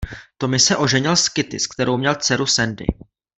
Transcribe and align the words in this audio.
Tommy 0.39 0.59
se 0.59 0.75
oženil 0.77 1.15
s 1.15 1.29
Kitty 1.29 1.59
s 1.59 1.67
kterou 1.67 1.97
měl 1.97 2.15
dceru 2.15 2.45
Sandy. 2.45 2.85